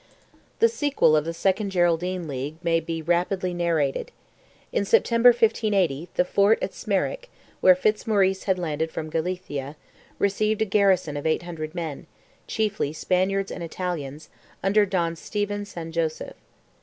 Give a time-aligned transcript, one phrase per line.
[0.57, 4.11] The sequel of the second Geraldine League may be rapidly narrated.
[4.73, 9.75] In September, 1580, the fort at Smerwick, where Fitzmaurice had landed from Galicia,
[10.17, 12.07] received a garrison of 800 men,
[12.47, 14.31] chiefly Spaniards and Italians,
[14.63, 16.35] under Don Stephen San Joseph.